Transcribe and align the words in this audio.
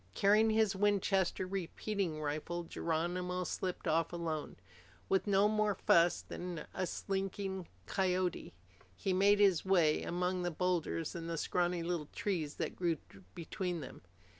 Carrying 0.15 0.49
his 0.49 0.75
Winchester 0.75 1.45
repeating 1.45 2.19
rifle, 2.19 2.63
Geronimo 2.63 3.43
slipped 3.43 3.87
off 3.87 4.11
alone. 4.11 4.55
With 5.09 5.27
no 5.27 5.47
more 5.47 5.75
fuss 5.75 6.23
than 6.23 6.65
a 6.73 6.87
slinking 6.87 7.67
coyote, 7.85 8.55
he 8.95 9.13
made 9.13 9.37
his 9.37 9.63
way 9.63 10.01
among 10.01 10.41
the 10.41 10.49
boulders 10.49 11.13
and 11.13 11.29
the 11.29 11.37
scrawny 11.37 11.83
little 11.83 12.09
trees 12.13 12.55
that 12.55 12.75
grew 12.75 12.97
between 13.35 13.81
them. 13.81 14.01